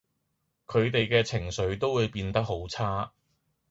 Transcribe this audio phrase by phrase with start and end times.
[0.65, 3.13] 佢哋嘅情緒都會變得好差